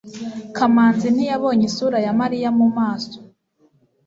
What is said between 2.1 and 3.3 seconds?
mariya mu maso